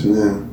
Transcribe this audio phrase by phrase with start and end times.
[0.00, 0.49] afternoon.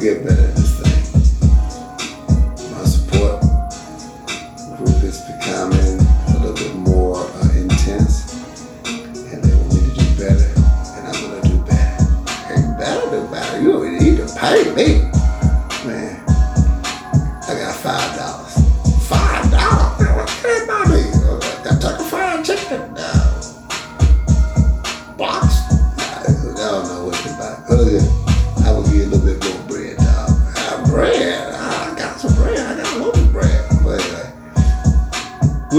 [0.00, 0.98] To get better at this thing.
[2.72, 3.40] My support
[4.78, 8.32] group is becoming a little bit more uh, intense
[8.84, 10.52] and they want me to do better,
[10.96, 12.04] and I'm gonna do better.
[12.56, 13.60] You better do better.
[13.60, 15.09] You already need to pay me,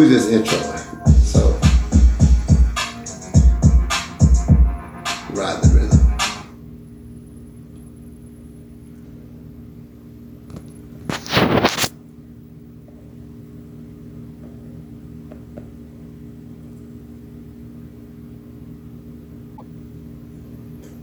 [0.01, 0.79] we're just introing.
[1.19, 1.51] So,
[5.39, 5.99] ride the rhythm.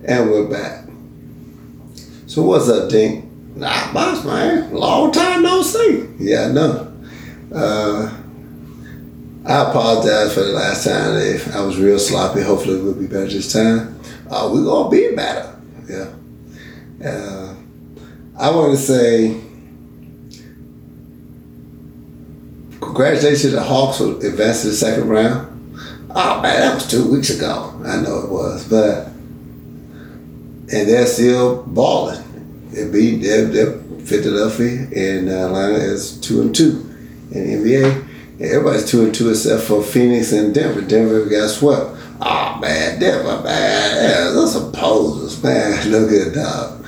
[0.08, 0.86] And we're back.
[2.26, 3.26] So what's up, Dink?
[3.54, 4.74] Nah, boss man.
[4.74, 6.08] Long time no see.
[6.18, 6.92] Yeah, I know.
[7.54, 8.17] Uh,
[9.48, 12.42] I apologize for the last time if I was real sloppy.
[12.42, 13.98] Hopefully we'll be better this time.
[14.28, 15.58] Uh, we're gonna be better.
[15.88, 17.08] Yeah.
[17.08, 17.54] Uh,
[18.38, 19.40] I want to say
[22.78, 25.80] congratulations to the Hawks for advancing to the second round.
[26.10, 27.72] Oh man, that was two weeks ago.
[27.86, 32.68] I know it was, but and they're still balling.
[32.70, 36.94] They beat they're, they're Philadelphia and Atlanta is two and two
[37.32, 38.07] in the NBA.
[38.40, 40.80] Everybody's two and two except for Phoenix and Denver.
[40.80, 41.96] Denver got swept.
[42.20, 45.88] Oh man, Denver, man, yeah, those some posers, man.
[45.90, 46.86] Look at dog.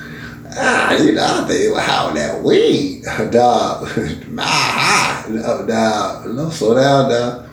[0.53, 3.87] Ah, you know, I think they were howling that weed, dog.
[4.27, 6.27] My no, dog.
[6.27, 7.49] No, slow down, dog.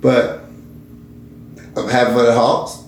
[0.00, 0.40] But
[1.76, 2.82] I'm happy for the Hawks.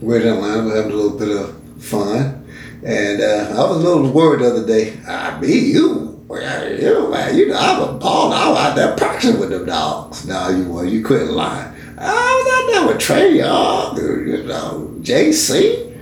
[0.00, 0.64] We're in Atlanta.
[0.64, 2.48] We're having a little bit of fun.
[2.84, 4.98] And uh, I was a little worried the other day.
[5.06, 6.11] I be you.
[6.32, 8.38] Well, you, man, you know, I was balling.
[8.38, 10.26] I was out there practicing with them dogs.
[10.26, 10.86] No, you were.
[10.86, 11.70] You couldn't lie.
[11.98, 15.94] I was out there with Trae Young, you know, JC,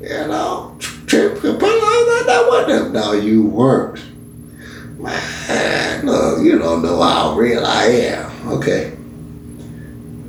[0.00, 1.38] you know, Trip.
[1.44, 2.92] I was out there with them.
[2.94, 4.02] No, you weren't.
[4.98, 8.48] Man, look, you don't know how real I am.
[8.52, 8.96] Okay.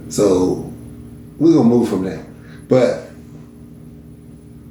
[0.10, 0.70] So
[1.40, 2.26] we're gonna move from there.
[2.68, 3.08] But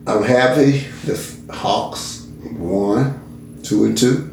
[0.06, 4.32] I'm happy the Hawks won two and two.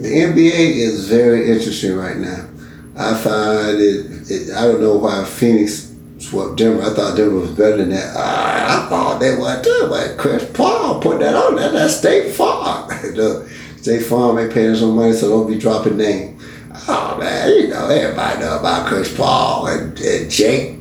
[0.00, 2.48] The NBA is very interesting right now.
[2.96, 6.82] I find it, it I don't know why Phoenix swept Denver.
[6.82, 8.16] I thought Denver was better than that.
[8.16, 11.70] I, I thought they were too, but Chris Paul put that on there.
[11.70, 12.90] That's State Farm.
[13.14, 16.42] Look, State Farm ain't paying no money, so don't be dropping names.
[16.88, 20.78] Oh man, you know, everybody know about Chris Paul and, and Jake.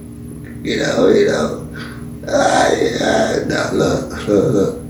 [0.63, 1.59] You know, you know.
[2.25, 4.83] Uh, yeah, no, look, look, look.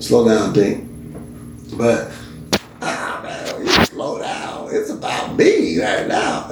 [0.00, 0.88] Slow down, Dink.
[1.76, 2.10] But,
[2.80, 4.68] ah, man, you slow down.
[4.72, 6.48] It's about me right now.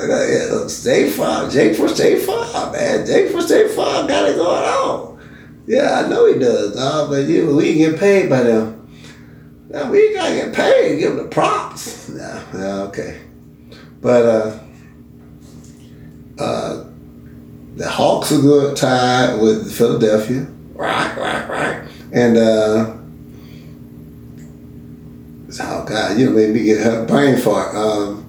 [0.69, 1.51] State Farm.
[1.51, 3.07] Jake for man.
[3.07, 5.65] Jake for Farm got it going on.
[5.67, 8.75] Yeah, I know he does, dog, but you, we ain't get paid by them.
[9.69, 11.97] Now, we gotta get paid, give them the props.
[12.19, 13.21] Yeah, okay.
[14.01, 14.59] But, uh,
[16.43, 16.85] uh,
[17.77, 20.47] the Hawks are good tied with Philadelphia.
[20.73, 21.89] Right, right, right.
[22.13, 22.97] And uh
[25.61, 27.75] oh god, you made me get a brain fart.
[27.77, 28.28] Um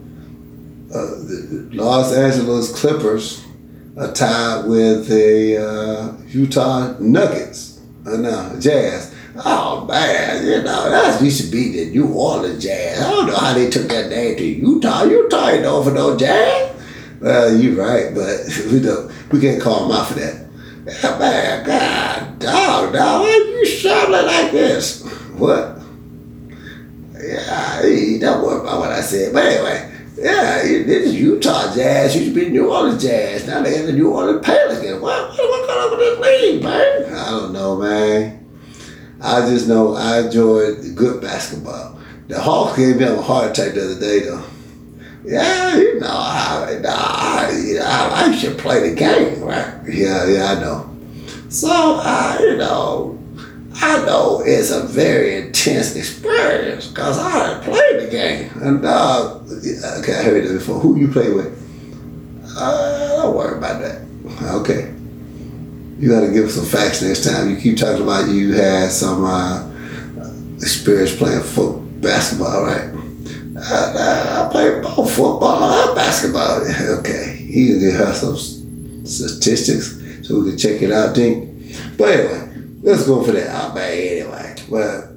[0.94, 3.46] uh, the Los Angeles Clippers
[3.98, 7.82] are tied with the uh, Utah Nuggets.
[8.06, 9.16] Uh, no, Jazz.
[9.46, 13.00] Oh man, you know that used to be the New Orleans Jazz.
[13.00, 15.04] I don't know how they took that name to Utah.
[15.04, 16.76] Utah ain't known no jazz.
[17.22, 18.40] Well, you're right, but
[18.72, 19.12] we don't.
[19.32, 20.46] We can't call them out for that.
[20.86, 25.04] Yeah, man, God, dog, dog, why are you shouting like this?
[25.34, 25.80] What?
[27.22, 29.34] Yeah, don't worry about what I said.
[29.34, 32.16] But anyway, yeah, this is Utah Jazz.
[32.16, 33.48] Used to be New Orleans Jazz.
[33.48, 35.02] Now they have the New Orleans Pelicans.
[35.02, 37.14] What, what, what on with this league, man?
[37.14, 38.46] I don't know, man.
[39.22, 42.00] I just know I enjoyed good basketball.
[42.28, 44.44] The Hawks gave me a heart attack the other day, though.
[45.24, 47.82] Yeah, you know, I, I, know,
[48.14, 49.74] I, should play the game, right?
[49.88, 50.96] Yeah, yeah, I know.
[51.50, 53.20] So, uh, you know,
[53.76, 58.52] I know it's a very intense experience because I played the game.
[58.62, 59.40] And, uh,
[60.00, 60.80] okay, I heard it before.
[60.80, 61.56] Who you play with?
[62.58, 64.02] Uh, don't worry about that.
[64.56, 64.94] Okay
[66.00, 67.50] you got to give us some facts next time.
[67.50, 69.70] You keep talking about you had some uh,
[70.62, 72.90] experience playing football, basketball, right?
[73.58, 76.66] I, I played both football and basketball.
[77.00, 81.76] Okay, you can give us some statistics so we can check it out, Dink.
[81.98, 83.50] But anyway, let's go for that.
[83.52, 84.56] Oh, man, anyway.
[84.70, 85.09] Well,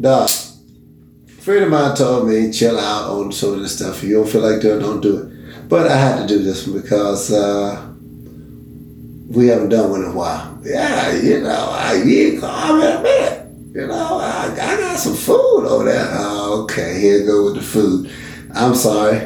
[0.00, 0.30] dog,
[1.40, 4.02] friend of mine told me chill out on some of this stuff.
[4.02, 5.68] If you don't feel like doing it, don't do it.
[5.68, 7.92] But I had to do this because uh,
[9.28, 10.58] we haven't done one in a while.
[10.62, 13.40] Yeah, you know, I you call me a minute.
[13.74, 16.06] You know, I, I got some food over there.
[16.12, 18.10] Oh, okay, here go with the food.
[18.54, 19.16] I'm sorry,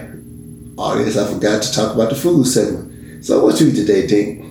[0.78, 3.24] audience, I forgot to talk about the food segment.
[3.24, 4.44] So what you eat today, Tink?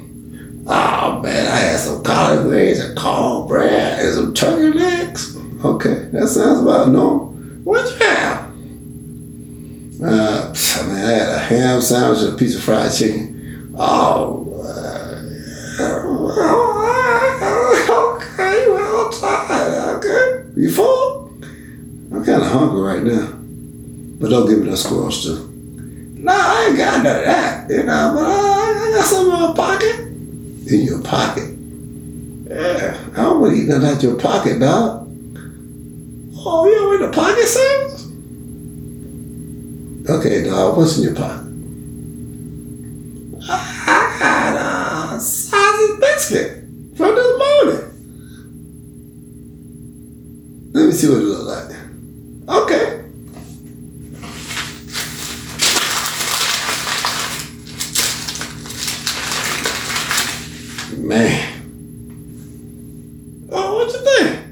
[0.68, 5.37] Oh man, I had some collard greens and cornbread and some turkey legs.
[5.64, 7.28] Okay, that sounds about normal.
[7.64, 8.48] What you have?
[10.04, 13.74] Uh, I mean, I had a ham sandwich and a piece of fried chicken.
[13.76, 14.44] Oh,
[18.20, 19.98] okay, well, tired.
[19.98, 21.32] Okay, you full?
[22.12, 23.28] I'm kind of hungry right now,
[24.20, 25.48] but don't give me that squirrel stew.
[25.52, 28.12] No, I ain't got none of that, you know.
[28.16, 30.00] But I got some in my pocket.
[30.72, 31.50] In your pocket?
[32.50, 35.07] Yeah, I don't want to eat nothing out your pocket, dog.
[36.50, 38.08] Oh, you in the pocket service?
[40.10, 40.78] Okay, dog.
[40.78, 41.48] What's in your pocket?
[46.00, 46.64] basket
[46.96, 47.82] from this morning.
[50.74, 51.72] Let me see what it looks like.
[52.50, 53.04] Okay.
[60.98, 61.44] Man.
[63.52, 64.48] Oh, what you think?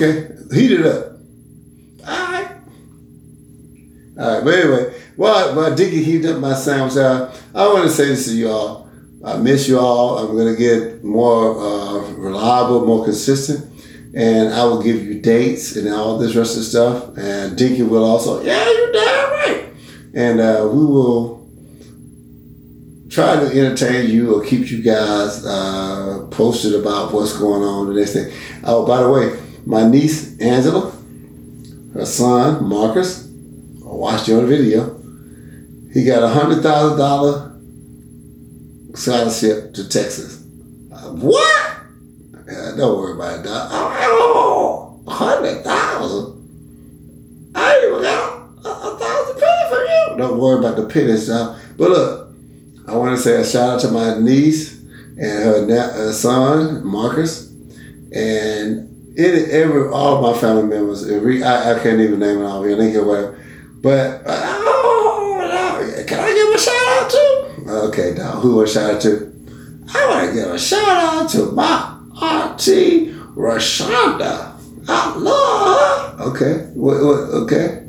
[0.00, 1.06] Okay, heat it up.
[2.06, 2.50] All right.
[4.16, 7.90] All right, but anyway, while, while Dickie heated up my sandwich, uh, I want to
[7.90, 8.88] say this to y'all.
[9.24, 10.18] I miss you all.
[10.18, 13.64] I'm going to get more uh, reliable, more consistent.
[14.14, 17.18] And I will give you dates and all this rest of stuff.
[17.18, 19.64] And Dinky will also, yeah, you're damn right.
[20.14, 21.44] And uh, we will
[23.10, 27.94] try to entertain you or keep you guys uh, posted about what's going on the
[27.94, 28.32] next thing.
[28.62, 30.92] Oh, by the way, my niece Angela,
[31.94, 34.96] her son Marcus, I watched you on video.
[35.92, 37.48] He got a hundred thousand dollar
[38.94, 40.42] scholarship to Texas.
[40.92, 41.76] Uh, what?
[42.50, 43.68] Uh, don't worry about it, dog.
[43.72, 47.52] Oh, hundred thousand.
[47.54, 50.18] I even got a, thousand pennies for you.
[50.18, 51.58] Don't worry about the pennies, dog.
[51.76, 52.28] But look,
[52.86, 54.78] I want to say a shout out to my niece
[55.18, 57.50] and her, her son Marcus,
[58.12, 58.88] and
[59.18, 61.08] it, every all my family members.
[61.10, 62.64] Every, I, I can't even name it all.
[62.64, 63.44] I think whatever.
[63.82, 67.88] But oh, can I give a shout out to?
[67.88, 69.32] Okay, now who I shout out to?
[69.94, 74.54] I want to give a shout out to my auntie Rashonda.
[74.88, 76.24] I love her.
[76.30, 77.84] Okay, what, what, okay.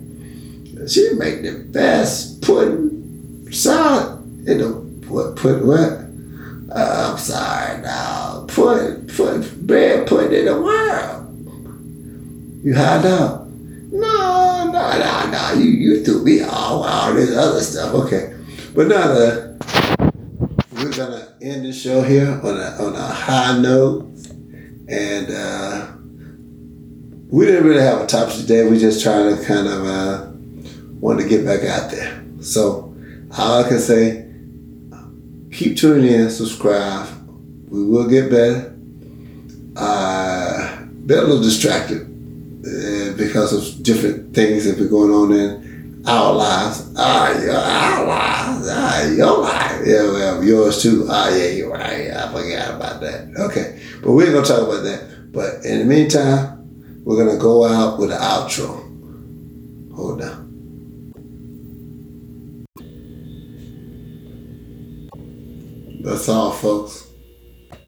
[0.88, 4.68] She make the best pudding salad in the
[5.08, 6.06] what put what?
[6.72, 8.46] Uh, I'm sorry now.
[8.48, 11.26] Put put bread pudding in the world.
[12.64, 13.48] You had up.
[13.48, 15.54] No, no, no, no.
[15.54, 17.94] You you threw me all all this other stuff.
[17.94, 18.36] Okay.
[18.76, 19.50] But now the
[20.74, 24.04] we're gonna end the show here on a on a high note,
[24.88, 25.88] and uh,
[27.30, 28.68] we didn't really have a topic today.
[28.70, 30.28] We just trying to kind of uh,
[31.00, 32.24] want to get back out there.
[32.42, 32.96] So
[33.38, 34.30] all I can say,
[35.52, 37.08] keep tuning in, subscribe.
[37.70, 38.76] We will get better.
[39.80, 46.04] Uh, been a little distracted uh, because of different things that been going on in
[46.06, 46.94] our lives.
[46.98, 48.68] Ah, your our lives.
[48.70, 49.82] Ah, your life.
[49.86, 51.08] Yeah, well, yours too.
[51.10, 52.12] Ah, yeah, you're right.
[52.12, 53.30] I forgot about that.
[53.40, 55.32] Okay, but we're gonna talk about that.
[55.32, 58.86] But in the meantime, we're gonna go out with an outro.
[59.96, 60.50] Hold on.
[66.04, 67.09] That's all, folks.